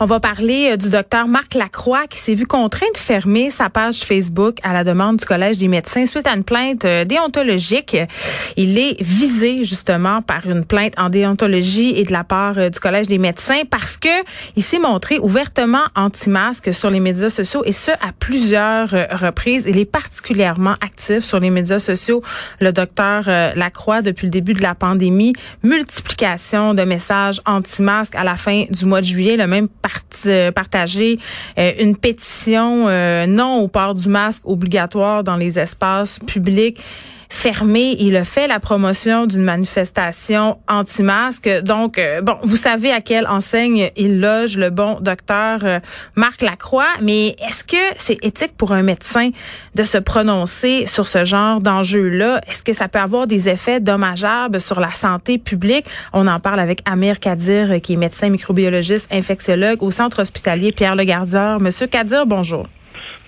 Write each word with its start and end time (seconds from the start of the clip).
On 0.00 0.06
va 0.06 0.20
parler 0.20 0.70
euh, 0.72 0.76
du 0.76 0.90
docteur 0.90 1.28
Marc 1.28 1.54
Lacroix 1.54 2.06
qui 2.08 2.18
s'est 2.18 2.34
vu 2.34 2.46
contraint 2.46 2.86
de 2.94 2.98
fermer 2.98 3.50
sa 3.50 3.68
page 3.68 4.00
Facebook 4.00 4.58
à 4.62 4.72
la 4.72 4.84
demande 4.84 5.18
du 5.18 5.24
Collège 5.24 5.58
des 5.58 5.68
médecins 5.68 6.06
suite 6.06 6.26
à 6.26 6.34
une 6.34 6.44
plainte 6.44 6.84
euh, 6.84 7.04
déontologique. 7.04 7.96
Il 8.56 8.78
est 8.78 9.00
visé 9.02 9.64
justement 9.64 10.22
par 10.22 10.46
une 10.46 10.64
plainte 10.64 10.94
en 10.98 11.08
déontologie 11.08 11.92
et 11.96 12.04
de 12.04 12.12
la 12.12 12.24
part 12.24 12.58
euh, 12.58 12.70
du 12.70 12.80
Collège 12.80 13.06
des 13.06 13.18
médecins 13.18 13.62
parce 13.70 13.96
que 13.96 14.08
il 14.56 14.62
s'est 14.62 14.78
montré 14.78 15.18
ouvertement 15.18 15.84
anti-masque 15.94 16.72
sur 16.72 16.90
les 16.90 17.00
médias 17.00 17.30
sociaux 17.30 17.62
et 17.64 17.72
ce 17.72 17.90
à 17.92 18.12
plusieurs 18.18 18.88
reprises. 18.88 19.66
Il 19.68 19.78
est 19.78 19.84
particulièrement 19.84 20.74
actif 20.80 21.24
sur 21.24 21.38
les 21.38 21.50
médias 21.50 21.78
sociaux, 21.78 22.22
le 22.60 22.72
docteur 22.72 23.24
Lacroix, 23.54 24.02
depuis 24.02 24.26
le 24.26 24.30
début 24.30 24.54
de 24.54 24.62
la 24.62 24.74
pandémie. 24.74 25.34
Multiplication 25.62 26.74
de 26.74 26.82
messages 26.82 27.40
anti-masque 27.46 28.14
à 28.14 28.24
la 28.24 28.36
fin 28.36 28.64
du 28.70 28.84
mois 28.86 29.00
de 29.00 29.06
juillet, 29.06 29.36
le 29.36 29.46
même 29.46 29.68
euh, 30.26 30.52
partager 30.52 31.18
euh, 31.58 31.72
une 31.80 31.96
pétition 31.96 32.86
euh, 32.88 33.26
non 33.26 33.60
au 33.60 33.68
port 33.68 33.94
du 33.94 34.08
masque 34.08 34.42
obligatoire 34.46 35.24
dans 35.24 35.36
les 35.36 35.58
espaces 35.58 36.18
publics 36.18 36.80
fermé. 37.32 37.96
Il 37.98 38.14
a 38.16 38.24
fait 38.24 38.46
la 38.46 38.60
promotion 38.60 39.26
d'une 39.26 39.42
manifestation 39.42 40.58
anti-masque. 40.68 41.48
Donc, 41.62 41.98
euh, 41.98 42.20
bon, 42.20 42.36
vous 42.42 42.56
savez 42.56 42.92
à 42.92 43.00
quelle 43.00 43.26
enseigne 43.26 43.90
il 43.96 44.20
loge 44.20 44.58
le 44.58 44.68
bon 44.70 44.98
docteur 45.00 45.60
euh, 45.64 45.80
Marc 46.14 46.42
Lacroix. 46.42 46.86
Mais 47.00 47.28
est-ce 47.44 47.64
que 47.64 47.82
c'est 47.96 48.22
éthique 48.22 48.52
pour 48.56 48.72
un 48.72 48.82
médecin 48.82 49.30
de 49.74 49.82
se 49.82 49.96
prononcer 49.96 50.84
sur 50.86 51.08
ce 51.08 51.24
genre 51.24 51.60
d'enjeu-là? 51.60 52.42
Est-ce 52.48 52.62
que 52.62 52.74
ça 52.74 52.88
peut 52.88 53.00
avoir 53.00 53.26
des 53.26 53.48
effets 53.48 53.80
dommageables 53.80 54.60
sur 54.60 54.78
la 54.78 54.92
santé 54.92 55.38
publique? 55.38 55.86
On 56.12 56.26
en 56.26 56.38
parle 56.38 56.60
avec 56.60 56.80
Amir 56.84 57.18
Kadir, 57.18 57.80
qui 57.80 57.94
est 57.94 57.96
médecin 57.96 58.28
microbiologiste, 58.28 59.08
infectiologue 59.10 59.82
au 59.82 59.90
centre 59.90 60.20
hospitalier 60.20 60.70
Pierre 60.70 60.96
Le 60.96 61.04
Gardeur. 61.04 61.60
Monsieur 61.60 61.86
Kadir, 61.86 62.26
bonjour. 62.26 62.68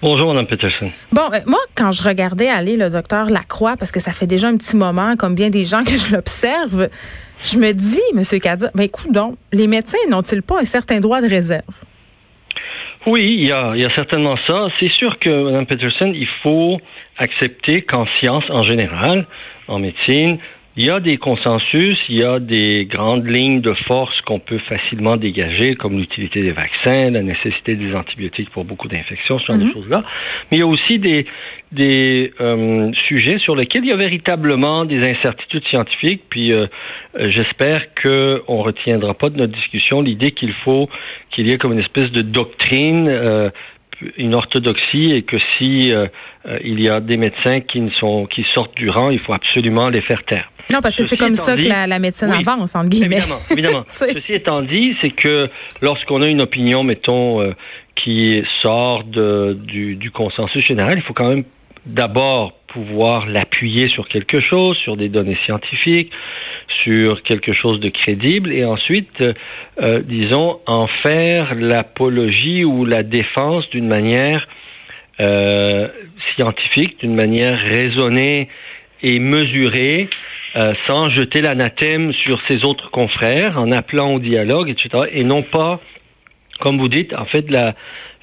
Bonjour, 0.05 0.35
Mme 0.35 0.47
Peterson. 0.47 0.91
Bon, 1.13 1.33
euh, 1.33 1.39
moi, 1.47 1.61
quand 1.75 1.91
je 1.91 2.03
regardais 2.03 2.47
aller 2.47 2.77
le 2.77 2.91
docteur 2.91 3.31
Lacroix, 3.31 3.79
parce 3.79 3.91
que 3.91 4.01
ça 4.01 4.13
fait 4.13 4.27
déjà 4.27 4.49
un 4.49 4.59
petit 4.59 4.77
moment, 4.77 5.17
comme 5.17 5.35
bien 5.35 5.49
des 5.49 5.65
gens 5.65 5.83
que 5.83 5.97
je 5.97 6.13
l'observe, 6.13 6.91
je 7.43 7.57
me 7.57 7.73
dis, 7.73 8.03
M. 8.15 8.23
Kadir, 8.39 8.69
ben 8.75 8.83
écoute 8.83 9.11
donc, 9.11 9.39
les 9.51 9.67
médecins 9.67 9.97
n'ont-ils 10.11 10.43
pas 10.43 10.61
un 10.61 10.67
certain 10.67 11.01
droit 11.01 11.23
de 11.23 11.27
réserve? 11.27 11.63
Oui, 13.07 13.25
il 13.31 13.47
y 13.47 13.53
a, 13.53 13.73
il 13.75 13.81
y 13.81 13.85
a 13.87 13.95
certainement 13.95 14.37
ça. 14.47 14.69
C'est 14.79 14.93
sûr 14.93 15.19
que, 15.19 15.31
Mme 15.31 15.65
Peterson, 15.65 16.13
il 16.15 16.29
faut 16.43 16.79
accepter 17.17 17.81
qu'en 17.81 18.05
science 18.19 18.45
en 18.51 18.63
général, 18.63 19.27
en 19.69 19.79
médecine, 19.79 20.37
il 20.77 20.87
y 20.87 20.91
a 20.91 20.99
des 20.99 21.19
consensus, 21.19 21.97
il 22.09 22.19
y 22.19 22.25
a 22.25 22.41
des 22.41 22.87
grandes 22.91 23.25
lignes 23.29 23.61
de 23.61 23.75
force 23.87 24.21
qu'on 24.23 24.41
peut 24.41 24.59
facilement 24.59 25.17
dégager, 25.17 25.77
comme 25.77 25.97
l'utilité 25.97 26.43
des 26.43 26.51
vaccins, 26.51 27.11
la 27.11 27.23
nécessité 27.23 27.77
des 27.77 27.95
antibiotiques 27.95 28.51
pour 28.51 28.65
beaucoup 28.65 28.89
d'infections, 28.89 29.39
ce 29.39 29.47
genre 29.47 29.57
de 29.57 29.65
mhm. 29.67 29.73
choses-là. 29.73 30.03
Mais 30.51 30.57
il 30.57 30.61
y 30.61 30.63
a 30.63 30.67
aussi 30.67 30.99
des, 30.99 31.27
des 31.71 32.33
euh, 32.41 32.91
sujets 33.07 33.39
sur 33.39 33.55
lesquels 33.55 33.85
il 33.85 33.91
y 33.91 33.93
a 33.93 33.97
véritablement 33.97 34.85
des 34.85 34.99
incertitudes 35.09 35.65
scientifiques. 35.69 36.23
Puis 36.29 36.53
euh, 36.53 36.67
euh, 37.21 37.31
j'espère 37.31 37.95
qu'on 37.95 38.59
ne 38.59 38.63
retiendra 38.63 39.15
pas 39.15 39.31
de 39.31 39.39
notre 39.39 39.53
discussion 39.53 40.03
l'idée 40.03 40.33
qu'il 40.33 40.55
faut 40.65 40.89
qu'il 41.31 41.49
y 41.49 41.53
ait 41.53 41.59
comme 41.59 41.73
une 41.73 41.81
espèce 41.81 42.11
de 42.11 42.23
doctrine 42.23 43.53
une 44.17 44.35
orthodoxie 44.35 45.13
et 45.13 45.23
que 45.23 45.37
si 45.57 45.93
il 46.63 46.85
y 46.85 46.89
a 46.89 47.01
des 47.01 47.17
médecins 47.17 47.61
qui 47.61 47.81
ne 47.81 47.91
sont 47.91 48.27
qui 48.27 48.45
sortent 48.55 48.77
du 48.77 48.89
rang, 48.89 49.11
il 49.11 49.21
faut 49.21 49.33
absolument 49.33 49.89
les 49.89 50.01
faire 50.01 50.23
taire. 50.25 50.51
Non, 50.73 50.81
parce 50.81 50.97
que 50.97 51.03
c'est 51.03 51.17
comme 51.17 51.37
ça 51.37 51.57
que 51.57 51.69
la, 51.69 51.99
médecine 51.99 52.31
avance, 52.31 52.75
entre 52.75 52.89
guillemets. 52.89 53.17
Évidemment, 53.17 53.41
évidemment. 53.51 53.85
Ceci 53.89 54.33
étant 54.33 54.63
dit, 54.63 54.97
c'est 55.01 55.11
que 55.11 55.49
lorsqu'on 55.83 56.23
a 56.23 56.27
une 56.27 56.43
opinion, 56.43 56.83
mettons, 56.83 57.41
euh, 57.41 57.53
qui 57.95 58.43
sort 58.63 59.05
de, 59.05 59.57
du, 59.63 59.97
du 59.97 60.11
consensus 60.11 60.65
général, 60.65 60.95
il 60.97 61.03
faut 61.03 61.15
quand 61.15 61.29
même 61.29 61.45
d'abord 61.87 62.53
pouvoir 62.69 63.27
l'appuyer 63.27 63.89
sur 63.89 64.09
quelque 64.09 64.41
chose, 64.41 64.77
sur 64.79 64.97
des 64.97 65.09
données 65.09 65.39
scientifiques, 65.45 66.11
sur 66.83 67.23
quelque 67.23 67.53
chose 67.53 67.79
de 67.81 67.89
crédible, 67.89 68.53
et 68.53 68.65
ensuite, 68.65 69.23
euh, 69.81 70.03
disons, 70.03 70.61
en 70.67 70.87
faire 71.03 71.55
l'apologie 71.55 72.65
ou 72.65 72.85
la 72.85 73.03
défense 73.03 73.69
d'une 73.71 73.87
manière 73.87 74.47
euh, 75.21 75.89
scientifique, 76.35 76.99
d'une 77.01 77.15
manière 77.15 77.59
raisonnée 77.59 78.49
et 79.03 79.19
mesurée, 79.21 80.09
euh, 80.57 80.73
sans 80.89 81.11
jeter 81.11 81.41
l'anathème 81.41 82.13
sur 82.13 82.41
ses 82.49 82.65
autres 82.65 82.91
confrères, 82.91 83.59
en 83.59 83.73
appelant 83.73 84.15
au 84.15 84.19
dialogue, 84.21 84.69
etc., 84.69 85.05
et 85.13 85.25
non 85.25 85.43
pas, 85.43 85.81
comme 86.61 86.79
vous 86.79 86.89
dites, 86.89 87.13
en 87.15 87.25
fait, 87.25 87.51
la, 87.51 87.75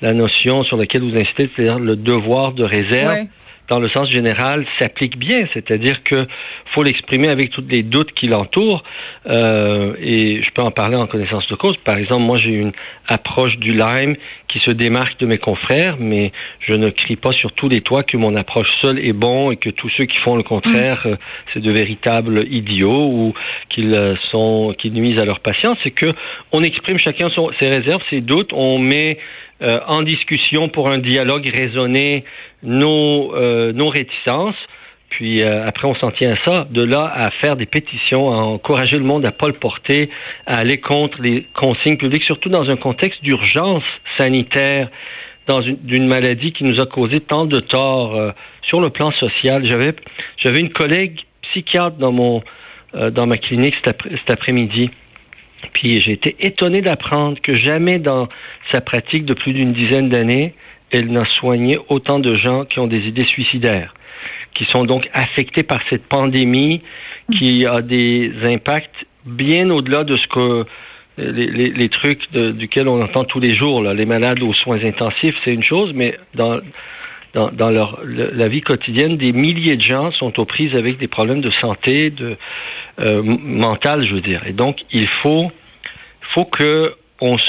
la 0.02 0.14
notion 0.14 0.64
sur 0.64 0.78
laquelle 0.78 1.02
vous 1.02 1.18
incitez, 1.18 1.50
c'est-à-dire 1.56 1.80
le 1.80 1.96
devoir 1.96 2.54
de 2.54 2.64
réserve 2.64 3.28
dans 3.72 3.80
le 3.80 3.88
sens 3.88 4.12
général, 4.12 4.66
s'applique 4.80 5.18
bien, 5.18 5.48
c'est-à-dire 5.54 6.04
que 6.04 6.28
faut 6.74 6.84
l'exprimer 6.84 7.30
avec 7.30 7.52
tous 7.52 7.64
les 7.70 7.84
doutes 7.84 8.12
qui 8.12 8.28
l'entourent. 8.28 8.84
Euh, 9.30 9.94
et 9.98 10.44
je 10.44 10.52
peux 10.52 10.62
en 10.62 10.72
parler 10.72 10.98
en 10.98 11.08
connaissance 11.08 11.48
de 11.48 11.56
cause. 11.56 11.78
Par 11.86 11.96
exemple, 11.96 12.24
moi, 12.24 12.38
j'ai 12.38 12.50
une 12.50 12.74
approche 13.08 13.56
du 13.60 13.72
Lyme 13.72 14.18
qui 14.50 14.60
se 14.60 14.72
démarque 14.72 15.18
de 15.22 15.26
mes 15.26 15.38
confrères, 15.38 15.96
mais 16.00 16.34
je 16.60 16.74
ne 16.74 16.90
crie 16.90 17.16
pas 17.16 17.32
sur 17.32 17.54
tous 17.54 17.70
les 17.70 17.80
toits 17.80 18.04
que 18.04 18.18
mon 18.18 18.36
approche 18.36 18.68
seule 18.82 19.00
est 19.00 19.14
bon 19.14 19.52
et 19.52 19.56
que 19.56 19.70
tous 19.70 19.90
ceux 19.96 20.04
qui 20.04 20.18
font 20.18 20.36
le 20.36 20.44
contraire, 20.44 21.04
mm. 21.06 21.10
euh, 21.10 21.16
c'est 21.54 21.62
de 21.62 21.72
véritables 21.72 22.46
idiots 22.52 23.06
ou 23.06 23.34
qu'ils 23.70 23.96
euh, 23.96 24.16
sont, 24.32 24.76
qu'ils 24.78 24.92
nuisent 24.92 25.22
à 25.22 25.24
leurs 25.24 25.40
patients. 25.40 25.78
C'est 25.82 25.92
que 25.92 26.08
on 26.52 26.62
exprime 26.62 27.00
chacun 27.00 27.30
ses 27.62 27.70
réserves, 27.70 28.02
ses 28.10 28.20
doutes, 28.20 28.52
on 28.52 28.80
met 28.80 29.18
euh, 29.64 29.80
en 29.86 30.02
discussion 30.02 30.70
pour 30.70 30.90
un 30.90 30.98
dialogue 30.98 31.48
raisonné 31.54 32.24
nos, 32.64 33.36
euh, 33.36 33.74
nos 33.74 33.90
réticences. 33.90 34.56
Puis 35.10 35.44
euh, 35.44 35.68
après, 35.68 35.88
on 35.88 35.96
s'en 35.96 36.12
tient 36.12 36.34
à 36.34 36.38
ça. 36.46 36.68
De 36.70 36.84
là 36.84 37.12
à 37.14 37.30
faire 37.32 37.56
des 37.56 37.66
pétitions, 37.66 38.32
à 38.32 38.38
encourager 38.38 38.98
le 38.98 39.04
monde 39.04 39.26
à 39.26 39.32
pas 39.32 39.48
le 39.48 39.54
porter, 39.54 40.10
à 40.46 40.58
aller 40.58 40.80
contre 40.80 41.22
les 41.22 41.46
consignes 41.54 41.98
publiques, 41.98 42.24
surtout 42.24 42.50
dans 42.50 42.70
un 42.70 42.78
contexte 42.78 43.22
d'urgence 43.24 43.84
sanitaire, 44.18 44.90
dans 45.48 45.62
une, 45.62 45.78
d'une 45.78 46.08
maladie 46.08 46.54
qui 46.54 46.64
nous 46.64 46.80
a 46.80 46.86
causé 46.86 47.20
tant 47.20 47.46
de 47.46 47.60
tort 47.60 48.34
sur 48.64 48.80
le 48.80 48.90
plan 48.90 49.12
social. 49.12 49.68
J'avais, 49.68 49.94
j'avais 50.38 50.62
une 50.62 50.72
collègue 50.72 51.20
psychiatre 51.42 51.98
dans 51.98 52.14
mon, 52.14 52.42
dans 52.94 53.28
ma 53.28 53.36
clinique 53.36 53.76
cet 53.84 54.30
après-midi. 54.30 54.92
Puis 55.74 56.02
j'ai 56.02 56.14
été 56.14 56.36
étonné 56.40 56.82
d'apprendre 56.82 57.40
que 57.42 57.54
jamais 57.54 58.00
dans 58.00 58.28
sa 58.72 58.82
pratique 58.82 59.26
de 59.26 59.34
plus 59.34 59.54
d'une 59.54 59.74
dizaine 59.74 60.10
d'années, 60.10 60.54
elle 60.92 61.12
n'a 61.12 61.26
soigné 61.40 61.80
autant 61.90 62.20
de 62.20 62.34
gens 62.34 62.66
qui 62.66 62.80
ont 62.80 62.88
des 62.88 63.08
idées 63.08 63.26
suicidaires, 63.26 63.94
qui 64.54 64.66
sont 64.66 64.86
donc 64.86 65.10
affectés 65.14 65.64
par 65.64 65.80
cette 65.90 66.06
pandémie 66.06 66.82
qui 67.32 67.66
a 67.66 67.82
des 67.82 68.32
impacts 68.46 69.06
bien 69.26 69.70
au-delà 69.70 70.04
de 70.04 70.18
ce 70.18 70.28
que 70.28 70.66
les, 71.18 71.70
les, 71.70 71.90
trucs 71.90 72.32
duquel 72.34 72.90
on 72.90 73.02
entend 73.02 73.26
tous 73.26 73.40
les 73.40 73.54
jours, 73.54 73.82
là, 73.82 73.94
les 73.94 74.06
malades 74.06 74.42
aux 74.42 74.54
soins 74.54 74.84
intensifs, 74.84 75.36
c'est 75.44 75.54
une 75.54 75.64
chose, 75.64 75.92
mais 75.94 76.18
dans 76.34 76.62
leur 77.70 78.00
la 78.04 78.48
vie 78.48 78.62
quotidienne, 78.62 79.18
des 79.18 79.32
milliers 79.32 79.76
de 79.76 79.82
gens 79.82 80.12
sont 80.14 80.40
aux 80.40 80.46
prises 80.46 80.76
avec 80.76 80.98
des 80.98 81.08
problèmes 81.08 81.42
de 81.42 81.52
santé, 81.62 82.10
de 82.10 82.38
euh, 83.00 83.22
mentale, 83.24 84.06
je 84.06 84.16
veux 84.16 84.22
dire. 84.22 84.42
Et 84.48 84.54
donc, 84.54 84.78
il 84.92 85.08
faut 85.22 85.52
faut 86.34 86.46
que 86.46 86.96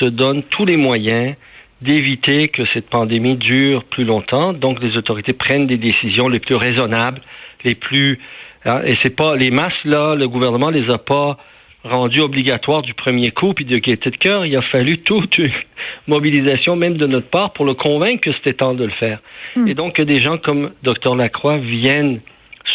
se 0.00 0.04
donne 0.04 0.42
tous 0.44 0.66
les 0.66 0.76
moyens 0.76 1.34
d'éviter 1.82 2.48
que 2.48 2.62
cette 2.72 2.88
pandémie 2.88 3.36
dure 3.36 3.84
plus 3.84 4.04
longtemps. 4.04 4.52
Donc, 4.52 4.82
les 4.82 4.96
autorités 4.96 5.32
prennent 5.32 5.66
des 5.66 5.78
décisions 5.78 6.28
les 6.28 6.40
plus 6.40 6.56
raisonnables, 6.56 7.20
les 7.64 7.74
plus 7.74 8.18
hein, 8.64 8.82
et 8.84 8.94
c'est 9.02 9.14
pas 9.14 9.36
les 9.36 9.50
masses 9.50 9.84
là, 9.84 10.14
le 10.14 10.28
gouvernement 10.28 10.70
les 10.70 10.90
a 10.90 10.98
pas 10.98 11.38
rendus 11.84 12.20
obligatoires 12.20 12.82
du 12.82 12.94
premier 12.94 13.30
coup 13.30 13.54
puis 13.54 13.64
de 13.64 13.76
gaieté 13.78 14.10
de 14.10 14.16
cœur. 14.16 14.46
Il 14.46 14.56
a 14.56 14.62
fallu 14.62 14.98
toute 14.98 15.38
une 15.38 15.50
mobilisation 16.06 16.76
même 16.76 16.96
de 16.96 17.06
notre 17.06 17.28
part 17.28 17.52
pour 17.52 17.64
le 17.64 17.74
convaincre 17.74 18.20
que 18.20 18.32
c'était 18.32 18.54
temps 18.54 18.74
de 18.74 18.84
le 18.84 18.92
faire. 18.92 19.20
Hmm. 19.56 19.68
Et 19.68 19.74
donc 19.74 19.96
que 19.96 20.02
des 20.02 20.18
gens 20.18 20.38
comme 20.38 20.70
Dr 20.82 21.16
Lacroix 21.16 21.58
viennent 21.58 22.20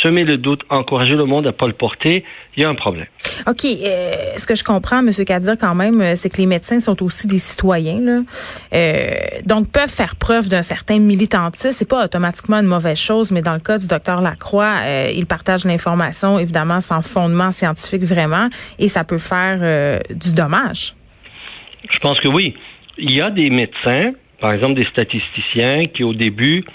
semer 0.02 0.24
le 0.24 0.38
doute, 0.38 0.62
encourager 0.70 1.16
le 1.16 1.26
monde 1.26 1.48
à 1.48 1.52
pas 1.52 1.68
le 1.68 1.74
porter, 1.74 2.24
il 2.56 2.64
y 2.64 2.66
a 2.66 2.70
un 2.70 2.76
problème. 2.76 3.08
OK. 3.46 3.66
Euh, 3.66 4.34
ce 4.38 4.46
que 4.46 4.56
je 4.56 4.64
comprends, 4.64 5.00
M. 5.00 5.12
Kadir, 5.26 5.56
quand 5.60 5.76
même, 5.76 6.02
euh, 6.02 6.14
c'est 6.16 6.30
que 6.30 6.38
les 6.38 6.46
médecins 6.46 6.80
sont 6.80 7.02
aussi 7.04 7.28
des 7.28 7.38
citoyens, 7.38 8.00
là. 8.00 8.20
Euh, 8.74 9.16
donc 9.46 9.72
peuvent 9.72 9.90
faire 9.90 10.16
preuve 10.16 10.50
d'un 10.50 10.62
certain 10.62 11.00
militantisme. 11.00 11.72
C'est 11.72 11.88
pas 11.90 12.06
automatiquement 12.06 12.58
une 12.58 12.68
mauvaise 12.68 13.00
chose, 13.00 13.32
mais 13.32 13.42
dans 13.42 13.54
le 13.54 13.60
cas 13.60 13.78
du 13.78 13.88
docteur 13.88 14.22
Lacroix, 14.22 14.76
euh, 14.80 15.12
il 15.14 15.26
partage 15.26 15.66
l'information, 15.66 16.40
évidemment, 16.40 16.82
sans 16.82 17.02
fondement 17.02 17.52
scientifique 17.52 18.04
vraiment, 18.04 18.50
et 18.80 18.88
ça 18.88 19.04
peut 19.04 19.18
faire 19.18 19.58
du 20.10 20.34
dommage. 20.34 20.94
Je 21.90 22.00
pense 22.00 22.20
que 22.20 22.28
oui. 22.28 22.56
Il 22.98 23.12
y 23.12 23.22
a 23.22 23.30
des 23.30 23.50
médecins, 23.50 24.14
par 24.40 24.54
exemple 24.54 24.74
des 24.74 24.88
statisticiens, 24.88 25.88
qui 25.88 26.04
au 26.04 26.14
début 26.14 26.66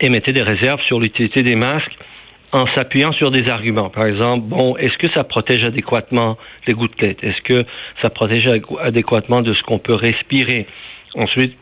émettait 0.00 0.32
des 0.32 0.42
réserves 0.42 0.80
sur 0.88 0.98
l'utilité 0.98 1.42
des 1.42 1.56
masques 1.56 1.96
en 2.52 2.66
s'appuyant 2.74 3.12
sur 3.12 3.30
des 3.30 3.48
arguments. 3.48 3.90
Par 3.90 4.06
exemple, 4.06 4.46
bon, 4.46 4.76
est-ce 4.76 4.96
que 4.98 5.12
ça 5.14 5.24
protège 5.24 5.64
adéquatement 5.64 6.36
les 6.66 6.74
gouttelettes? 6.74 7.22
Est-ce 7.22 7.40
que 7.42 7.64
ça 8.02 8.10
protège 8.10 8.48
adéquatement 8.80 9.42
de 9.42 9.54
ce 9.54 9.62
qu'on 9.62 9.78
peut 9.78 9.94
respirer? 9.94 10.66
Ensuite, 11.14 11.56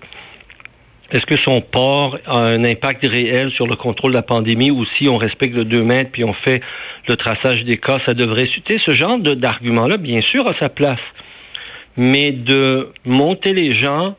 est-ce 1.11 1.25
que 1.25 1.37
son 1.38 1.61
port 1.61 2.19
a 2.26 2.40
un 2.40 2.64
impact 2.64 3.06
réel 3.06 3.50
sur 3.52 3.67
le 3.67 3.76
contrôle 3.76 4.12
de 4.12 4.17
la 4.17 4.23
pandémie 4.23 4.70
ou 4.70 4.85
si 4.96 5.08
on 5.08 5.17
respecte 5.17 5.55
le 5.55 5.64
2 5.64 5.82
mètres 5.82 6.11
puis 6.12 6.25
on 6.25 6.35
fait 6.35 6.61
le 7.06 7.17
traçage 7.17 7.64
des 7.64 7.76
cas, 7.79 7.99
ça 8.05 8.12
devrait 8.12 8.46
suiter 8.46 8.79
ce 8.85 8.90
genre 8.90 9.19
d'argument-là, 9.19 9.96
bien 9.96 10.20
sûr, 10.20 10.46
à 10.46 10.52
sa 10.58 10.69
place. 10.69 11.00
Mais 11.96 12.32
de 12.32 12.93
monter 13.06 13.55
les 13.55 13.79
gens 13.79 14.17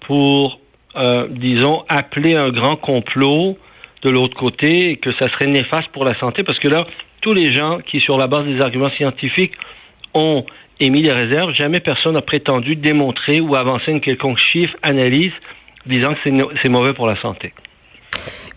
pour, 0.00 0.60
euh, 0.96 1.26
disons, 1.30 1.84
appeler 1.88 2.34
un 2.34 2.50
grand 2.50 2.76
complot 2.76 3.56
de 4.02 4.10
l'autre 4.10 4.36
côté 4.36 4.96
que 4.96 5.12
ça 5.12 5.28
serait 5.30 5.46
néfaste 5.46 5.88
pour 5.92 6.04
la 6.04 6.18
santé 6.18 6.42
parce 6.42 6.58
que 6.58 6.68
là, 6.68 6.86
tous 7.20 7.34
les 7.34 7.52
gens 7.52 7.78
qui, 7.80 8.00
sur 8.00 8.16
la 8.16 8.26
base 8.26 8.46
des 8.46 8.60
arguments 8.60 8.90
scientifiques, 8.90 9.52
ont 10.14 10.44
émis 10.80 11.02
des 11.02 11.12
réserves, 11.12 11.52
jamais 11.52 11.80
personne 11.80 12.14
n'a 12.14 12.22
prétendu 12.22 12.76
démontrer 12.76 13.40
ou 13.40 13.54
avancer 13.54 13.90
une 13.92 14.00
quelconque 14.00 14.38
chiffre, 14.38 14.74
analyse 14.82 15.32
disant 15.86 16.14
que 16.14 16.18
c'est 16.62 16.68
mauvais 16.68 16.94
pour 16.94 17.06
la 17.06 17.20
santé. 17.20 17.52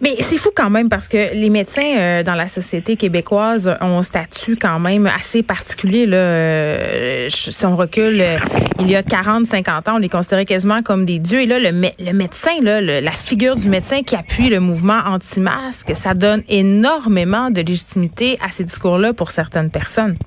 Mais 0.04 0.16
c'est 0.20 0.38
fou 0.38 0.50
quand 0.54 0.70
même 0.70 0.90
parce 0.90 1.08
que 1.08 1.34
les 1.34 1.50
médecins 1.50 1.98
euh, 1.98 2.24
dans 2.24 2.34
la 2.34 2.50
société 2.50 2.98
québécoise 2.98 3.74
ont 3.80 4.00
un 4.00 4.04
statut 4.04 4.58
quand 4.58 4.78
même 4.78 5.08
assez 5.08 5.44
particulier. 5.44 6.06
Là. 6.06 6.18
Euh, 6.18 7.28
si 7.30 7.66
on 7.66 7.78
recule, 7.78 8.20
euh, 8.20 8.38
il 8.82 8.90
y 8.90 8.98
a 8.98 9.04
40, 9.04 9.46
50 9.46 9.88
ans, 9.88 9.96
on 9.96 10.00
les 10.00 10.10
considérait 10.10 10.44
quasiment 10.44 10.82
comme 10.82 11.06
des 11.06 11.20
dieux. 11.20 11.44
Et 11.44 11.46
là, 11.46 11.58
le, 11.58 11.72
médecin, 12.12 12.52
la 12.62 13.12
figure 13.12 13.56
du 13.56 13.70
médecin 13.70 14.04
qui 14.04 14.18
appuie 14.18 14.50
le 14.50 14.60
mouvement 14.60 15.00
anti-masque, 15.06 15.96
ça 15.96 16.14
donne 16.14 16.44
énormément 16.50 17.50
de 17.50 17.62
légitimité 17.62 18.38
à 18.46 18.50
ces 18.50 18.66
discours-là 18.66 19.14
pour 19.14 19.32
certaines 19.32 19.72
personnes. 19.72 20.18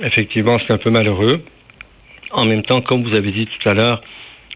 Effectivement, 0.00 0.58
c'est 0.64 0.72
un 0.72 0.78
peu 0.78 0.90
malheureux. 0.90 1.42
En 2.30 2.44
même 2.46 2.62
temps, 2.62 2.80
comme 2.80 3.02
vous 3.02 3.16
avez 3.16 3.32
dit 3.32 3.46
tout 3.46 3.68
à 3.68 3.74
l'heure, 3.74 4.02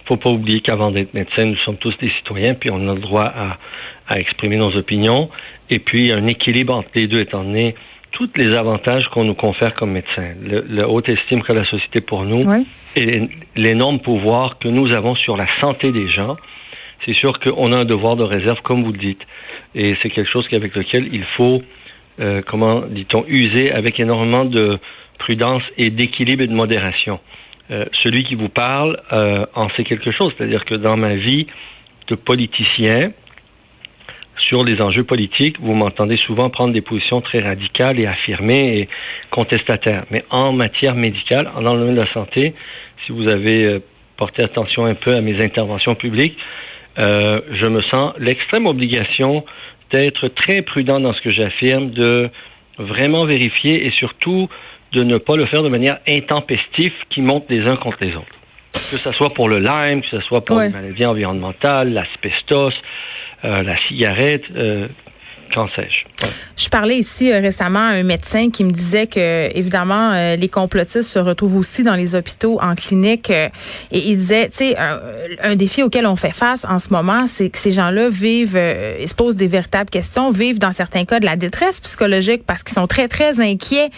faut 0.09 0.17
pas 0.17 0.31
oublier 0.31 0.61
qu'avant 0.61 0.91
d'être 0.91 1.15
médecin, 1.15 1.45
nous 1.45 1.57
sommes 1.59 1.77
tous 1.77 1.97
des 1.99 2.11
citoyens, 2.19 2.55
puis 2.55 2.71
on 2.73 2.89
a 2.89 2.95
le 2.95 3.01
droit 3.01 3.25
à, 3.25 3.59
à 4.09 4.19
exprimer 4.19 4.57
nos 4.57 4.75
opinions. 4.75 5.29
Et 5.71 5.79
puis, 5.79 6.13
un 6.13 6.27
équilibre 6.27 6.75
entre 6.75 6.89
les 6.95 7.07
deux 7.07 7.21
étant 7.21 7.45
donné 7.45 7.75
tous 8.13 8.31
les 8.37 8.57
avantages 8.57 9.07
qu'on 9.09 9.25
nous 9.25 9.35
confère 9.35 9.75
comme 9.75 9.93
médecins, 9.93 10.35
le, 10.43 10.89
haute 10.89 11.09
estime 11.09 11.43
que 11.43 11.53
la 11.53 11.65
société 11.65 12.01
pour 12.01 12.25
nous 12.25 12.43
et 12.97 13.29
l'énorme 13.55 14.01
pouvoir 14.01 14.59
que 14.59 14.69
nous 14.69 14.93
avons 14.93 15.15
sur 15.15 15.37
la 15.37 15.47
santé 15.61 15.93
des 15.93 16.09
gens, 16.11 16.37
c'est 17.05 17.15
sûr 17.15 17.39
qu'on 17.39 17.73
a 17.73 17.79
un 17.79 17.85
devoir 17.85 18.17
de 18.17 18.25
réserve, 18.25 18.61
comme 18.63 18.83
vous 18.83 18.93
le 18.93 18.99
dites. 18.99 19.21
Et 19.75 19.95
c'est 20.03 20.11
quelque 20.11 20.31
chose 20.31 20.47
avec 20.53 20.75
lequel 20.75 21.09
il 21.13 21.25
faut, 21.37 21.63
euh, 22.21 22.43
comment 22.47 22.81
dit-on, 22.89 23.25
user 23.29 23.71
avec 23.71 24.01
énormément 24.01 24.45
de 24.45 24.79
prudence 25.19 25.63
et 25.77 25.91
d'équilibre 25.91 26.43
et 26.43 26.49
de 26.49 26.55
modération. 26.55 27.21
Euh, 27.71 27.85
celui 28.03 28.25
qui 28.25 28.35
vous 28.35 28.49
parle 28.49 28.99
euh, 29.13 29.45
en 29.55 29.69
sait 29.71 29.85
quelque 29.85 30.11
chose. 30.11 30.33
C'est-à-dire 30.37 30.65
que 30.65 30.75
dans 30.75 30.97
ma 30.97 31.17
vie 31.17 31.47
de 32.07 32.15
politicien, 32.15 33.13
sur 34.39 34.65
les 34.65 34.81
enjeux 34.81 35.05
politiques, 35.05 35.61
vous 35.61 35.75
m'entendez 35.75 36.17
souvent 36.17 36.49
prendre 36.49 36.73
des 36.73 36.81
positions 36.81 37.21
très 37.21 37.39
radicales 37.39 38.01
et 38.01 38.07
affirmées 38.07 38.79
et 38.79 38.89
contestataires. 39.31 40.07
Mais 40.11 40.25
en 40.31 40.53
matière 40.53 40.95
médicale, 40.95 41.51
dans 41.63 41.75
le 41.75 41.81
domaine 41.81 41.97
de 41.97 42.01
la 42.01 42.13
santé, 42.15 42.55
si 43.05 43.13
vous 43.13 43.29
avez 43.29 43.67
euh, 43.67 43.81
porté 44.17 44.43
attention 44.43 44.87
un 44.87 44.95
peu 44.95 45.15
à 45.15 45.21
mes 45.21 45.43
interventions 45.45 45.95
publiques, 45.95 46.39
je 46.97 47.69
me 47.69 47.81
sens 47.83 48.13
l'extrême 48.19 48.67
obligation 48.67 49.45
d'être 49.93 50.27
très 50.27 50.63
prudent 50.63 50.99
dans 50.99 51.13
ce 51.13 51.21
que 51.21 51.31
j'affirme, 51.31 51.91
de 51.91 52.29
vraiment 52.77 53.25
vérifier 53.25 53.87
et 53.87 53.93
surtout 53.93 54.49
de 54.93 55.03
ne 55.03 55.19
pas 55.19 55.37
le 55.37 55.47
faire 55.47 55.63
de 55.63 55.69
manière 55.69 55.99
intempestive 56.09 56.93
qui 57.11 57.21
monte 57.21 57.45
les 57.49 57.67
uns 57.67 57.77
contre 57.77 57.99
les 58.01 58.15
autres. 58.15 58.27
Que 58.73 58.97
ce 58.97 59.13
soit 59.13 59.31
pour 59.31 59.49
le 59.49 59.59
Lyme, 59.59 60.03
que 60.03 60.09
ce 60.09 60.21
soit 60.21 60.43
pour 60.45 60.61
les 60.61 60.71
maladies 60.71 61.05
environnementales, 61.05 61.93
l'asbestos, 61.93 62.75
euh, 63.45 63.63
la 63.63 63.77
cigarette, 63.87 64.45
euh, 64.57 64.89
sais-je? 65.55 66.29
Je 66.57 66.69
parlais 66.69 66.97
ici 66.97 67.33
euh, 67.33 67.41
récemment 67.41 67.79
à 67.79 67.93
un 67.93 68.03
médecin 68.03 68.51
qui 68.51 68.65
me 68.65 68.73
disait 68.73 69.07
que, 69.07 69.57
évidemment, 69.57 70.13
euh, 70.13 70.37
les 70.37 70.49
complotistes 70.49 71.03
se 71.03 71.19
retrouvent 71.19 71.57
aussi 71.57 71.85
dans 71.85 71.95
les 71.95 72.15
hôpitaux, 72.15 72.59
en 72.61 72.75
clinique. 72.75 73.31
Euh, 73.31 73.49
et 73.93 73.99
il 73.99 74.17
disait, 74.17 74.49
tu 74.49 74.57
sais, 74.57 74.77
un, 74.77 75.57
défi 75.57 75.83
auquel 75.83 76.07
on 76.07 76.17
fait 76.17 76.35
face 76.35 76.65
en 76.69 76.79
ce 76.79 76.91
moment, 76.91 77.27
c'est 77.27 77.51
que 77.51 77.59
ces 77.59 77.73
gens-là 77.73 78.09
vivent, 78.09 78.61
ils 79.01 79.09
se 79.09 79.15
posent 79.15 79.37
des 79.37 79.49
véritables 79.49 79.91
questions, 79.91 80.31
vivent 80.31 80.59
dans 80.59 80.73
certains 80.73 81.05
cas 81.05 81.21
de 81.21 81.25
la 81.25 81.37
détresse 81.37 81.81
psychologique 81.81 82.43
parce 82.47 82.63
qu'ils 82.63 82.75
sont 82.75 82.87
très, 82.87 83.09
très 83.09 83.41
inquiets 83.41 83.91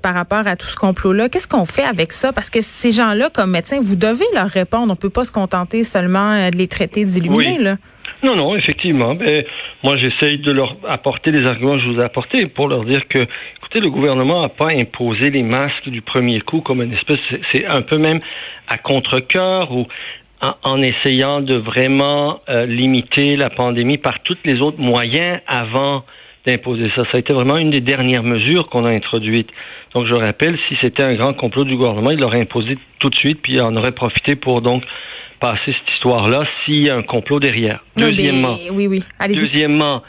par 0.00 0.14
rapport 0.14 0.46
à 0.46 0.56
tout 0.56 0.68
ce 0.68 0.76
complot-là. 0.76 1.28
Qu'est-ce 1.28 1.48
qu'on 1.48 1.66
fait 1.66 1.84
avec 1.84 2.12
ça? 2.12 2.32
Parce 2.32 2.48
que 2.48 2.60
ces 2.62 2.92
gens-là, 2.92 3.28
comme 3.30 3.50
médecins, 3.50 3.80
vous 3.82 3.96
devez 3.96 4.24
leur 4.34 4.48
répondre. 4.48 4.90
On 4.92 4.96
peut 4.96 5.10
pas 5.10 5.24
se 5.24 5.32
contenter 5.32 5.84
seulement 5.84 6.50
de 6.50 6.56
les 6.56 6.68
traiter 6.68 7.04
d'illuminés, 7.04 7.58
là. 7.58 7.76
Non, 8.22 8.36
non, 8.36 8.56
effectivement. 8.56 9.14
Ben, 9.14 9.44
moi, 9.82 9.96
j'essaye 9.96 10.38
de 10.38 10.52
leur 10.52 10.76
apporter 10.88 11.32
les 11.32 11.44
arguments 11.46 11.76
que 11.76 11.82
je 11.82 11.88
vous 11.88 12.00
ai 12.00 12.04
apportés 12.04 12.46
pour 12.46 12.68
leur 12.68 12.84
dire 12.84 13.08
que, 13.08 13.18
écoutez, 13.56 13.80
le 13.80 13.90
gouvernement 13.90 14.42
n'a 14.42 14.48
pas 14.48 14.68
imposé 14.72 15.30
les 15.30 15.42
masques 15.42 15.88
du 15.88 16.02
premier 16.02 16.40
coup 16.40 16.60
comme 16.60 16.82
une 16.82 16.92
espèce, 16.92 17.18
c'est 17.52 17.66
un 17.66 17.82
peu 17.82 17.98
même 17.98 18.20
à 18.68 18.78
contre-cœur 18.78 19.72
ou 19.72 19.86
en, 20.62 20.82
essayant 20.82 21.40
de 21.40 21.56
vraiment 21.56 22.40
euh, 22.48 22.66
limiter 22.66 23.36
la 23.36 23.48
pandémie 23.48 23.98
par 23.98 24.20
tous 24.20 24.38
les 24.44 24.60
autres 24.60 24.80
moyens 24.80 25.40
avant 25.46 26.04
d'imposer 26.46 26.90
ça. 26.96 27.04
Ça 27.04 27.16
a 27.16 27.20
été 27.20 27.32
vraiment 27.32 27.56
une 27.56 27.70
des 27.70 27.80
dernières 27.80 28.24
mesures 28.24 28.68
qu'on 28.68 28.84
a 28.84 28.90
introduites. 28.90 29.50
Donc, 29.94 30.06
je 30.06 30.14
rappelle, 30.14 30.58
si 30.68 30.76
c'était 30.80 31.04
un 31.04 31.14
grand 31.14 31.34
complot 31.34 31.64
du 31.64 31.76
gouvernement, 31.76 32.10
il 32.10 32.18
l'aurait 32.18 32.40
imposé 32.40 32.76
tout 32.98 33.08
de 33.08 33.14
suite, 33.14 33.40
puis 33.42 33.54
il 33.54 33.62
en 33.62 33.76
aurait 33.76 33.92
profité 33.92 34.34
pour 34.34 34.62
donc 34.62 34.82
passer 35.42 35.58
cette 35.66 35.94
histoire-là 35.94 36.44
s'il 36.64 36.84
y 36.84 36.88
a 36.88 36.94
un 36.94 37.02
complot 37.02 37.40
derrière. 37.40 37.82
Deuxièmement, 37.96 38.56
oui, 38.70 38.86
oui. 38.86 39.02
Deuxièmement, 39.28 40.02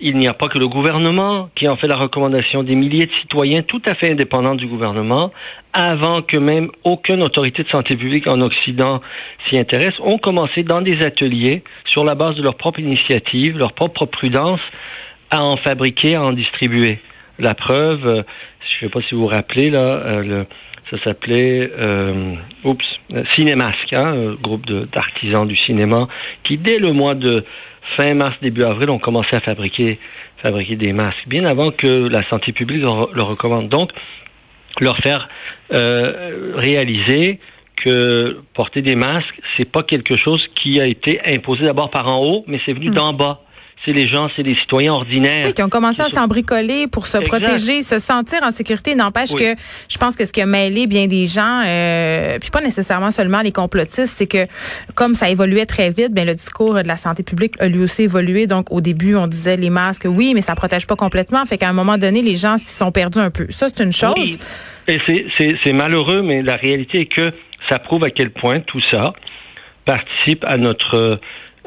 il 0.00 0.16
n'y 0.16 0.26
a 0.26 0.32
pas 0.32 0.48
que 0.48 0.58
le 0.58 0.66
gouvernement 0.66 1.50
qui 1.54 1.68
en 1.68 1.76
fait 1.76 1.88
la 1.88 1.96
recommandation 1.96 2.62
des 2.62 2.74
milliers 2.74 3.04
de 3.04 3.12
citoyens 3.20 3.62
tout 3.62 3.82
à 3.86 3.94
fait 3.94 4.12
indépendants 4.12 4.54
du 4.54 4.66
gouvernement, 4.66 5.30
avant 5.74 6.22
que 6.22 6.38
même 6.38 6.70
aucune 6.84 7.22
autorité 7.22 7.64
de 7.64 7.68
santé 7.68 7.96
publique 7.96 8.26
en 8.28 8.40
Occident 8.40 9.02
s'y 9.48 9.58
intéresse, 9.58 9.94
ont 10.00 10.18
commencé 10.18 10.62
dans 10.62 10.80
des 10.80 11.02
ateliers, 11.04 11.62
sur 11.84 12.02
la 12.02 12.14
base 12.14 12.36
de 12.36 12.42
leur 12.42 12.56
propre 12.56 12.80
initiative, 12.80 13.58
leur 13.58 13.74
propre 13.74 14.06
prudence, 14.06 14.60
à 15.30 15.42
en 15.42 15.58
fabriquer, 15.58 16.14
à 16.14 16.22
en 16.22 16.32
distribuer. 16.32 17.00
La 17.38 17.54
preuve, 17.54 18.06
euh, 18.06 18.22
je 18.60 18.86
ne 18.86 18.88
sais 18.88 18.92
pas 18.92 19.02
si 19.02 19.14
vous 19.14 19.22
vous 19.22 19.26
rappelez, 19.26 19.68
là, 19.68 19.78
euh, 19.78 20.22
le, 20.22 20.46
ça 20.90 21.02
s'appelait 21.04 21.70
euh, 21.78 22.34
oups, 22.64 22.84
Cinémasque, 23.34 23.92
hein, 23.92 24.06
un 24.06 24.34
groupe 24.34 24.66
d'artisans 24.92 25.46
du 25.46 25.56
cinéma, 25.56 26.08
qui 26.42 26.58
dès 26.58 26.78
le 26.78 26.92
mois 26.92 27.14
de 27.14 27.44
fin 27.96 28.14
mars, 28.14 28.36
début 28.42 28.62
avril, 28.62 28.90
ont 28.90 28.98
commencé 28.98 29.30
à 29.34 29.40
fabriquer, 29.40 29.98
fabriquer 30.42 30.76
des 30.76 30.92
masques, 30.92 31.26
bien 31.26 31.44
avant 31.44 31.70
que 31.70 32.08
la 32.08 32.22
santé 32.28 32.52
publique 32.52 32.82
le 32.82 33.22
recommande. 33.22 33.68
Donc, 33.68 33.90
leur 34.80 34.98
faire 34.98 35.28
euh, 35.72 36.52
réaliser 36.56 37.40
que 37.76 38.40
porter 38.54 38.82
des 38.82 38.96
masques, 38.96 39.40
c'est 39.56 39.70
pas 39.70 39.82
quelque 39.82 40.16
chose 40.16 40.44
qui 40.54 40.80
a 40.80 40.86
été 40.86 41.20
imposé 41.26 41.64
d'abord 41.64 41.90
par 41.90 42.12
en 42.12 42.22
haut, 42.24 42.44
mais 42.46 42.60
c'est 42.66 42.72
venu 42.72 42.90
hmm. 42.90 42.94
d'en 42.94 43.12
bas 43.12 43.40
c'est 43.84 43.92
les 43.92 44.08
gens, 44.08 44.28
c'est 44.36 44.42
les 44.42 44.56
citoyens 44.56 44.92
ordinaires. 44.92 45.46
Oui, 45.46 45.54
qui 45.54 45.62
ont 45.62 45.68
commencé 45.68 46.02
à 46.02 46.08
s'embricoler 46.08 46.86
pour 46.88 47.06
se 47.06 47.18
protéger, 47.18 47.82
se 47.82 47.98
sentir 47.98 48.40
en 48.42 48.50
sécurité. 48.50 48.94
N'empêche 48.94 49.32
que 49.32 49.54
je 49.88 49.98
pense 49.98 50.16
que 50.16 50.24
ce 50.24 50.32
qui 50.32 50.40
a 50.40 50.46
mêlé 50.46 50.86
bien 50.86 51.06
des 51.06 51.26
gens, 51.26 51.62
euh, 51.64 52.38
puis 52.38 52.50
pas 52.50 52.60
nécessairement 52.60 53.10
seulement 53.10 53.40
les 53.40 53.52
complotistes, 53.52 54.14
c'est 54.16 54.26
que 54.26 54.46
comme 54.94 55.14
ça 55.14 55.30
évoluait 55.30 55.66
très 55.66 55.90
vite, 55.90 56.12
bien 56.12 56.24
le 56.24 56.34
discours 56.34 56.74
de 56.74 56.88
la 56.88 56.96
santé 56.96 57.22
publique 57.22 57.54
a 57.60 57.68
lui 57.68 57.80
aussi 57.80 58.02
évolué. 58.02 58.46
Donc 58.46 58.72
au 58.72 58.80
début, 58.80 59.14
on 59.14 59.26
disait 59.26 59.56
les 59.56 59.70
masques, 59.70 60.06
oui, 60.08 60.34
mais 60.34 60.40
ça 60.40 60.54
protège 60.54 60.86
pas 60.86 60.96
complètement. 60.96 61.44
Fait 61.44 61.58
qu'à 61.58 61.68
un 61.68 61.72
moment 61.74 61.98
donné, 61.98 62.22
les 62.22 62.36
gens 62.36 62.58
s'y 62.58 62.74
sont 62.74 62.92
perdus 62.92 63.20
un 63.20 63.30
peu. 63.30 63.46
Ça, 63.50 63.68
c'est 63.68 63.82
une 63.82 63.92
chose. 63.92 64.14
Oui. 64.18 64.38
Et 64.88 64.98
c'est 65.38 65.72
malheureux, 65.72 66.22
mais 66.22 66.42
la 66.42 66.56
réalité 66.56 67.02
est 67.02 67.06
que 67.06 67.32
ça 67.68 67.78
prouve 67.78 68.04
à 68.04 68.10
quel 68.10 68.30
point 68.30 68.60
tout 68.60 68.80
ça 68.90 69.12
participe 69.84 70.44
à 70.46 70.56
notre 70.56 71.20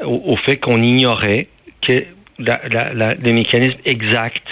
au 0.04 0.36
fait 0.44 0.56
qu'on 0.56 0.82
ignorait 0.82 1.48
que 1.86 2.04
la, 2.38 3.14
les 3.14 3.32
mécanismes 3.32 3.78
exacts, 3.84 4.46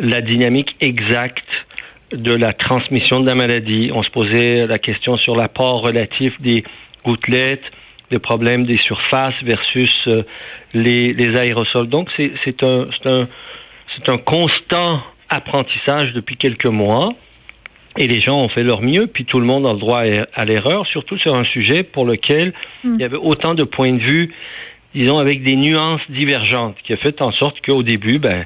la 0.00 0.20
dynamique 0.20 0.76
exacte 0.80 1.48
de 2.12 2.32
la 2.32 2.52
transmission 2.52 3.20
de 3.20 3.26
la 3.26 3.34
maladie. 3.34 3.90
On 3.92 4.02
se 4.02 4.10
posait 4.10 4.66
la 4.66 4.78
question 4.78 5.16
sur 5.16 5.34
l'apport 5.34 5.82
relatif 5.82 6.32
des 6.40 6.64
gouttelettes, 7.04 7.64
des 8.10 8.18
problèmes 8.18 8.66
des 8.66 8.78
surfaces 8.78 9.34
versus 9.42 9.92
euh, 10.06 10.22
les, 10.74 11.12
les, 11.12 11.36
aérosols. 11.36 11.88
Donc, 11.88 12.08
c'est 12.16 12.62
un, 12.62 12.86
un, 13.04 13.28
un 14.06 14.18
constant 14.18 15.00
apprentissage 15.28 16.12
depuis 16.12 16.36
quelques 16.36 16.66
mois. 16.66 17.14
Et 17.98 18.06
les 18.08 18.20
gens 18.20 18.38
ont 18.38 18.50
fait 18.50 18.62
leur 18.62 18.82
mieux, 18.82 19.06
puis 19.06 19.24
tout 19.24 19.40
le 19.40 19.46
monde 19.46 19.66
a 19.66 19.72
le 19.72 19.78
droit 19.78 20.02
à 20.34 20.44
l'erreur, 20.44 20.86
surtout 20.86 21.16
sur 21.16 21.36
un 21.36 21.44
sujet 21.44 21.82
pour 21.82 22.04
lequel 22.04 22.52
hmm. 22.84 22.94
il 22.94 23.00
y 23.00 23.04
avait 23.04 23.16
autant 23.16 23.54
de 23.54 23.64
points 23.64 23.94
de 23.94 24.02
vue 24.02 24.34
disons, 24.94 25.18
avec 25.18 25.42
des 25.42 25.56
nuances 25.56 26.02
divergentes, 26.08 26.76
qui 26.84 26.92
a 26.92 26.96
fait 26.96 27.20
en 27.20 27.32
sorte 27.32 27.60
qu'au 27.64 27.82
début, 27.82 28.18
ben, 28.18 28.44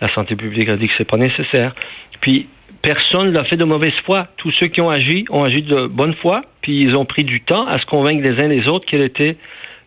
la 0.00 0.12
santé 0.14 0.36
publique 0.36 0.68
a 0.68 0.76
dit 0.76 0.86
que 0.86 0.94
c'est 0.98 1.08
pas 1.08 1.16
nécessaire. 1.16 1.74
Puis 2.20 2.48
personne 2.82 3.28
ne 3.28 3.32
l'a 3.32 3.44
fait 3.44 3.56
de 3.56 3.64
mauvaise 3.64 3.94
foi. 4.04 4.26
Tous 4.36 4.50
ceux 4.52 4.66
qui 4.66 4.80
ont 4.80 4.90
agi 4.90 5.24
ont 5.30 5.44
agi 5.44 5.62
de 5.62 5.86
bonne 5.86 6.14
foi, 6.14 6.42
puis 6.60 6.80
ils 6.80 6.96
ont 6.96 7.04
pris 7.04 7.24
du 7.24 7.40
temps 7.40 7.66
à 7.66 7.78
se 7.78 7.86
convaincre 7.86 8.22
les 8.22 8.42
uns 8.42 8.48
les 8.48 8.68
autres 8.68 8.84
quelle 8.86 9.02
était 9.02 9.36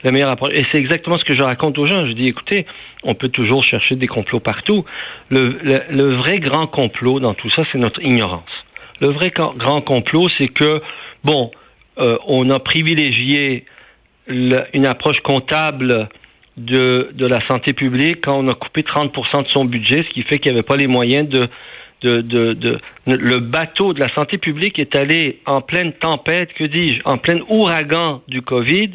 la 0.04 0.12
meilleure 0.12 0.32
approche. 0.32 0.54
Et 0.54 0.66
c'est 0.72 0.78
exactement 0.78 1.18
ce 1.18 1.24
que 1.26 1.36
je 1.36 1.42
raconte 1.42 1.78
aux 1.78 1.88
gens. 1.88 2.06
Je 2.06 2.14
dis, 2.14 2.28
écoutez, 2.28 2.66
on 3.04 3.16
peut 3.16 3.30
toujours 3.30 3.64
chercher 3.64 3.96
des 3.96 4.08
complots 4.08 4.40
partout. 4.40 4.86
Le, 5.30 6.16
vrai 6.18 6.40
grand 6.40 6.68
complot 6.68 7.20
dans 7.20 7.34
tout 7.34 7.50
ça, 7.50 7.64
c'est 7.72 7.78
notre 7.78 8.02
ignorance. 8.02 8.50
Le 9.02 9.10
vrai 9.10 9.32
grand 9.32 9.82
complot, 9.82 10.30
c'est 10.38 10.48
que, 10.48 10.82
bon, 11.24 11.52
euh, 11.98 12.18
on 12.28 12.50
a 12.50 12.60
privilégié 12.60 13.66
une 14.28 14.86
approche 14.86 15.20
comptable 15.20 16.10
de, 16.58 17.12
de 17.14 17.28
la 17.28 17.46
santé 17.48 17.74
publique 17.74 18.22
quand 18.24 18.40
on 18.40 18.48
a 18.48 18.54
coupé 18.54 18.84
30 18.84 19.14
de 19.14 19.48
son 19.50 19.66
budget, 19.66 20.06
ce 20.08 20.14
qui 20.14 20.24
fait 20.24 20.40
qu'il 20.40 20.52
n'y 20.52 20.58
avait 20.58 20.66
pas 20.66 20.78
les 20.78 20.88
moyens 20.88 21.28
de, 21.28 21.50
de, 22.02 22.22
de, 22.22 22.54
de, 22.54 22.80
le 23.08 23.40
bateau 23.40 23.94
de 23.94 24.00
la 24.00 24.14
santé 24.14 24.38
publique 24.38 24.80
est 24.80 24.96
allé 24.96 25.42
en 25.46 25.62
pleine 25.62 25.94
tempête, 25.94 26.54
que 26.54 26.64
dis-je, 26.64 27.02
en 27.06 27.18
plein 27.18 27.40
ouragan 27.50 28.22
du 28.28 28.42
Covid, 28.42 28.92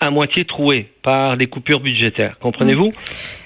à 0.00 0.10
moitié 0.10 0.44
troué 0.44 0.92
par 1.02 1.36
des 1.36 1.46
coupures 1.46 1.80
budgétaires. 1.80 2.36
Comprenez-vous? 2.40 2.92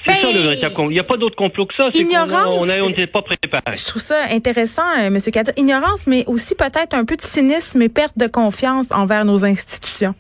C'est 0.05 0.13
ça 0.13 0.29
le 0.33 0.41
véritable 0.41 0.75
complot. 0.75 0.91
Il 0.91 0.95
n'y 0.95 1.01
a 1.01 1.05
pas 1.05 1.17
d'autre 1.17 1.37
complot 1.37 1.67
que 1.67 1.75
ça. 1.75 1.89
Ignorance. 1.95 2.69
On 2.83 2.89
n'était 2.89 3.07
pas 3.07 3.23
préparé. 3.23 3.63
Je 3.75 3.87
trouve 3.87 4.03
ça 4.03 4.25
intéressant, 4.31 4.83
euh, 4.99 5.07
M. 5.07 5.19
Kadir. 5.33 5.55
Ignorance, 5.57 6.07
mais 6.07 6.25
aussi 6.27 6.55
peut-être 6.55 6.95
un 6.95 7.05
peu 7.05 7.17
de 7.17 7.23
cynisme 7.23 7.81
et 7.81 7.89
perte 7.89 8.19
de 8.19 8.27
confiance 8.27 8.93
envers 8.93 9.25
nos 9.25 9.45
institutions. 9.47 10.15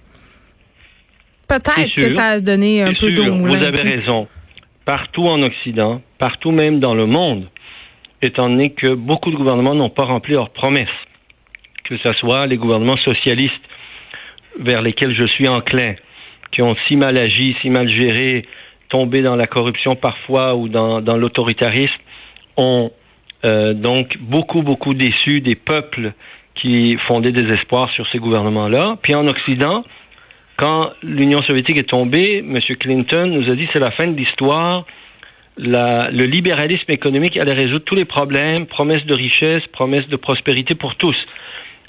Peut-être 1.48 1.94
que 1.94 2.08
ça 2.08 2.24
a 2.26 2.40
donné 2.40 2.82
un 2.82 2.92
peu 2.92 3.10
d'eau 3.12 3.34
Vous 3.34 3.54
avez 3.54 3.82
raison. 3.82 4.28
Partout 4.84 5.24
en 5.24 5.42
Occident, 5.42 6.00
partout 6.18 6.50
même 6.50 6.80
dans 6.80 6.94
le 6.94 7.06
monde, 7.06 7.48
étant 8.20 8.48
donné 8.48 8.70
que 8.70 8.94
beaucoup 8.94 9.30
de 9.30 9.36
gouvernements 9.36 9.74
n'ont 9.74 9.90
pas 9.90 10.04
rempli 10.04 10.34
leurs 10.34 10.50
promesses, 10.50 10.88
que 11.84 11.96
ce 11.98 12.12
soit 12.14 12.46
les 12.46 12.56
gouvernements 12.56 12.96
socialistes 13.04 13.52
vers 14.58 14.82
lesquels 14.82 15.14
je 15.14 15.26
suis 15.26 15.48
enclin, 15.48 15.94
qui 16.52 16.62
ont 16.62 16.76
si 16.86 16.96
mal 16.96 17.16
agi, 17.16 17.56
si 17.62 17.70
mal 17.70 17.88
géré, 17.88 18.46
tombé 18.88 19.22
dans 19.22 19.36
la 19.36 19.46
corruption 19.46 19.96
parfois 19.96 20.54
ou 20.54 20.68
dans, 20.68 21.00
l'autoritarisme, 21.16 21.92
ont 22.56 22.92
euh, 23.44 23.72
donc 23.72 24.18
beaucoup, 24.18 24.62
beaucoup 24.62 24.94
déçu 24.94 25.40
des 25.40 25.56
peuples 25.56 26.12
qui 26.54 26.96
fondaient 27.08 27.32
des 27.32 27.50
espoirs 27.54 27.90
sur 27.92 28.06
ces 28.08 28.18
gouvernements-là. 28.18 28.98
Puis 29.02 29.14
en 29.14 29.26
Occident, 29.26 29.84
quand 30.56 30.92
l'Union 31.02 31.42
soviétique 31.42 31.78
est 31.78 31.88
tombée, 31.88 32.38
M. 32.38 32.58
Clinton 32.78 33.26
nous 33.26 33.50
a 33.50 33.54
dit 33.54 33.68
c'est 33.72 33.78
la 33.78 33.90
fin 33.90 34.06
de 34.06 34.16
l'histoire. 34.16 34.84
le 35.56 36.24
libéralisme 36.24 36.90
économique 36.90 37.38
allait 37.38 37.52
résoudre 37.52 37.84
tous 37.84 37.94
les 37.94 38.04
problèmes, 38.04 38.66
promesses 38.66 39.04
de 39.06 39.14
richesse, 39.14 39.62
promesses 39.72 40.08
de 40.08 40.16
prospérité 40.16 40.74
pour 40.74 40.96
tous. 40.96 41.16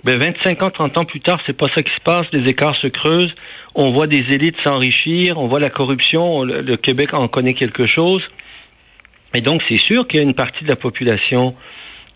Ben 0.03 0.19
25 0.19 0.61
ans, 0.63 0.69
30 0.69 0.97
ans 0.97 1.05
plus 1.05 1.21
tard, 1.21 1.39
c'est 1.45 1.55
pas 1.55 1.67
ça 1.73 1.81
qui 1.81 1.93
se 1.93 2.01
passe. 2.01 2.27
Les 2.33 2.49
écarts 2.49 2.75
se 2.75 2.87
creusent. 2.87 3.33
On 3.73 3.91
voit 3.91 4.07
des 4.07 4.25
élites 4.31 4.59
s'enrichir. 4.61 5.37
On 5.39 5.47
voit 5.47 5.61
la 5.61 5.69
corruption. 5.69 6.43
Le, 6.43 6.75
Québec 6.75 7.13
en 7.13 7.29
connaît 7.29 7.53
quelque 7.53 7.85
chose. 7.85 8.21
Et 9.33 9.39
donc, 9.39 9.61
c'est 9.69 9.79
sûr 9.79 10.05
qu'il 10.07 10.17
y 10.17 10.19
a 10.19 10.23
une 10.23 10.33
partie 10.33 10.65
de 10.65 10.69
la 10.69 10.75
population 10.75 11.55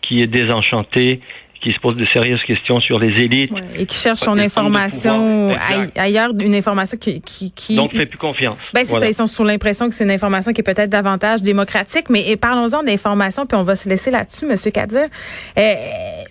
qui 0.01 0.21
est 0.21 0.27
désenchantée 0.27 1.21
qui 1.61 1.73
se 1.73 1.79
pose 1.79 1.95
de 1.95 2.05
sérieuses 2.13 2.41
questions 2.45 2.79
sur 2.79 2.99
les 2.99 3.21
élites. 3.21 3.51
et 3.77 3.85
qui 3.85 3.97
cherche 3.97 4.19
son 4.19 4.37
information 4.37 5.55
ailleurs, 5.95 6.31
une 6.39 6.55
information 6.55 6.97
qui... 6.97 7.21
qui, 7.21 7.51
qui 7.51 7.75
Donc, 7.75 7.91
fait 7.91 8.05
plus 8.05 8.17
confiance. 8.17 8.57
Ben, 8.73 8.83
c'est 8.85 8.99
ça, 8.99 9.07
ils 9.07 9.13
sont 9.13 9.27
sous 9.27 9.43
l'impression 9.43 9.89
que 9.89 9.95
c'est 9.95 10.03
une 10.03 10.11
information 10.11 10.53
qui 10.53 10.61
est 10.61 10.63
peut-être 10.63 10.89
davantage 10.89 11.41
démocratique, 11.43 12.09
mais 12.09 12.35
parlons-en 12.37 12.83
d'information, 12.83 13.45
puis 13.45 13.57
on 13.57 13.63
va 13.63 13.75
se 13.75 13.89
laisser 13.89 14.11
là-dessus, 14.11 14.45
Monsieur 14.45 14.71
Kadir. 14.71 15.07
Euh, 15.57 15.73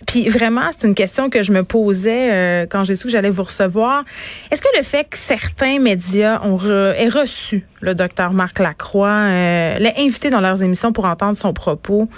puis 0.05 0.29
vraiment, 0.29 0.69
c'est 0.71 0.87
une 0.87 0.95
question 0.95 1.29
que 1.29 1.43
je 1.43 1.51
me 1.51 1.63
posais 1.63 2.31
euh, 2.31 2.65
quand 2.69 2.83
j'ai 2.83 2.95
su 2.95 3.05
que 3.05 3.11
j'allais 3.11 3.29
vous 3.29 3.43
recevoir. 3.43 4.03
Est-ce 4.51 4.61
que 4.61 4.77
le 4.77 4.83
fait 4.83 5.05
que 5.09 5.17
certains 5.17 5.79
médias 5.79 6.41
ont 6.43 6.57
aient 6.57 7.09
reçu 7.09 7.65
le 7.81 7.95
docteur 7.95 8.33
Marc 8.33 8.59
Lacroix, 8.59 9.09
euh, 9.09 9.77
l'ait 9.79 9.93
invité 9.97 10.29
dans 10.29 10.41
leurs 10.41 10.63
émissions 10.63 10.91
pour 10.91 11.05
entendre 11.05 11.37
son 11.37 11.53
propos, 11.53 12.09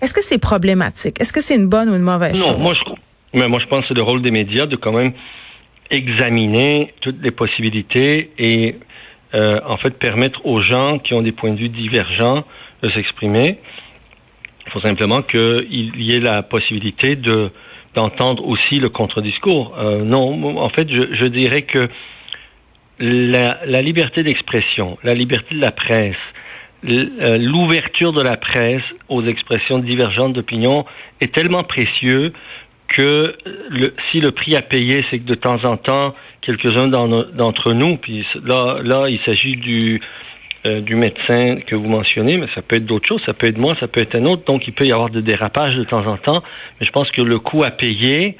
est-ce 0.00 0.14
que 0.14 0.22
c'est 0.22 0.38
problématique? 0.38 1.20
Est-ce 1.20 1.32
que 1.32 1.40
c'est 1.40 1.56
une 1.56 1.68
bonne 1.68 1.88
ou 1.88 1.96
une 1.96 2.02
mauvaise 2.02 2.36
chose? 2.36 2.52
Non, 2.52 2.58
moi 2.58 2.74
je, 2.74 3.38
mais 3.38 3.48
moi 3.48 3.60
je 3.60 3.66
pense 3.66 3.80
que 3.82 3.88
c'est 3.88 3.94
le 3.94 4.02
rôle 4.02 4.22
des 4.22 4.30
médias 4.30 4.66
de 4.66 4.76
quand 4.76 4.92
même 4.92 5.12
examiner 5.90 6.94
toutes 7.00 7.22
les 7.22 7.30
possibilités 7.30 8.30
et 8.38 8.76
euh, 9.34 9.60
en 9.66 9.76
fait 9.78 9.90
permettre 9.98 10.44
aux 10.46 10.58
gens 10.58 10.98
qui 10.98 11.14
ont 11.14 11.22
des 11.22 11.32
points 11.32 11.52
de 11.52 11.58
vue 11.58 11.68
divergents 11.68 12.44
de 12.82 12.90
s'exprimer. 12.90 13.58
Il 14.66 14.72
faut 14.72 14.80
simplement 14.80 15.22
qu'il 15.22 15.92
y 15.96 16.12
ait 16.14 16.20
la 16.20 16.42
possibilité 16.42 17.16
de 17.16 17.50
d'entendre 17.94 18.46
aussi 18.46 18.78
le 18.78 18.90
contre-discours. 18.90 19.74
Euh, 19.78 20.04
non, 20.04 20.58
en 20.58 20.68
fait, 20.68 20.86
je, 20.92 21.02
je 21.14 21.26
dirais 21.26 21.62
que 21.62 21.88
la, 23.00 23.58
la 23.64 23.82
liberté 23.82 24.22
d'expression, 24.22 24.98
la 25.02 25.14
liberté 25.14 25.54
de 25.54 25.60
la 25.60 25.72
presse, 25.72 26.16
l'ouverture 26.82 28.12
de 28.12 28.22
la 28.22 28.36
presse 28.36 28.82
aux 29.08 29.24
expressions 29.24 29.78
divergentes 29.78 30.32
d'opinion 30.32 30.84
est 31.20 31.34
tellement 31.34 31.64
précieux 31.64 32.32
que 32.88 33.36
le, 33.68 33.94
si 34.10 34.20
le 34.20 34.30
prix 34.30 34.56
à 34.56 34.62
payer, 34.62 35.04
c'est 35.10 35.18
que 35.18 35.24
de 35.24 35.34
temps 35.34 35.62
en 35.64 35.76
temps, 35.76 36.14
quelques-uns 36.40 36.88
d'entre 36.88 37.72
nous, 37.72 37.96
puis 37.96 38.26
là, 38.44 38.80
là, 38.82 39.08
il 39.08 39.20
s'agit 39.24 39.56
du 39.56 40.00
euh, 40.66 40.80
du 40.80 40.96
médecin 40.96 41.60
que 41.64 41.76
vous 41.76 41.88
mentionnez, 41.88 42.36
mais 42.36 42.48
ça 42.52 42.62
peut 42.62 42.76
être 42.76 42.84
d'autres 42.84 43.06
choses, 43.06 43.22
ça 43.24 43.32
peut 43.32 43.46
être 43.46 43.58
moi, 43.58 43.76
ça 43.78 43.86
peut 43.86 44.00
être 44.00 44.16
un 44.16 44.24
autre, 44.24 44.44
donc 44.44 44.66
il 44.66 44.72
peut 44.72 44.86
y 44.86 44.92
avoir 44.92 45.08
des 45.08 45.22
dérapages 45.22 45.76
de 45.76 45.84
temps 45.84 46.04
en 46.04 46.16
temps, 46.16 46.42
mais 46.80 46.86
je 46.86 46.90
pense 46.90 47.08
que 47.12 47.22
le 47.22 47.38
coût 47.38 47.62
à 47.62 47.70
payer 47.70 48.36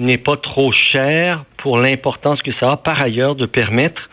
n'est 0.00 0.18
pas 0.18 0.36
trop 0.36 0.72
cher 0.72 1.44
pour 1.58 1.78
l'importance 1.78 2.42
que 2.42 2.50
ça 2.60 2.72
a 2.72 2.76
par 2.76 3.00
ailleurs 3.00 3.36
de 3.36 3.46
permettre 3.46 4.10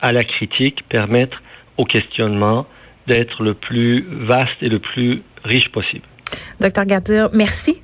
à 0.00 0.12
la 0.12 0.24
critique, 0.24 0.82
permettre 0.88 1.42
au 1.76 1.84
questionnement, 1.84 2.66
d'être 3.08 3.42
le 3.42 3.54
plus 3.54 4.06
vaste 4.26 4.62
et 4.62 4.68
le 4.68 4.78
plus 4.78 5.22
riche 5.44 5.70
possible. 5.72 6.04
Docteur 6.60 6.84
Gadir, 6.84 7.28
merci. 7.32 7.82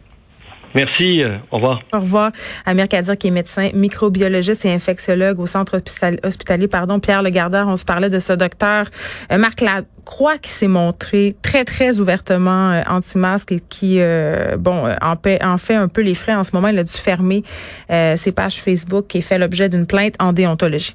Merci. 0.75 1.23
Euh, 1.23 1.37
au 1.53 1.57
revoir. 1.57 1.83
Au 1.95 2.01
revoir. 2.01 2.33
Amir 2.67 2.89
Kadir, 2.89 3.17
qui 3.17 3.29
est 3.29 3.31
médecin 3.31 3.71
microbiologiste 3.75 4.65
et 4.65 4.73
infectiologue 4.73 5.39
au 5.39 5.47
centre 5.47 5.81
hospitalier, 6.25 6.67
pardon, 6.67 6.99
Pierre 6.99 7.23
Legardeur. 7.23 7.69
On 7.69 7.77
se 7.77 7.85
parlait 7.85 8.11
de 8.11 8.19
ce 8.19 8.33
docteur 8.33 8.87
euh, 9.31 9.39
Marc 9.39 9.61
Lacroix 9.61 10.37
qui 10.39 10.51
s'est 10.51 10.67
montré 10.67 11.37
très, 11.43 11.65
très 11.65 12.01
ouvertement 12.01 12.73
euh, 12.73 12.83
anti-masque 12.89 13.53
et 13.53 13.61
qui, 13.61 14.01
bon, 14.59 14.89
en, 15.01 15.15
en, 15.15 15.59
fait 15.59 15.75
un 15.75 15.89
peu 15.89 16.03
les 16.03 16.15
frais 16.15 16.35
en 16.35 16.43
ce 16.43 16.51
moment. 16.55 16.69
Il 16.69 16.79
a 16.79 16.85
dû 16.85 16.93
fermer 16.93 17.45
ses 17.89 18.33
pages 18.33 18.57
Facebook 18.57 19.15
et 19.15 19.21
fait 19.21 19.39
l'objet 19.39 19.69
d'une 19.69 19.87
plainte 19.87 20.15
en 20.19 20.33
déontologie. 20.33 20.95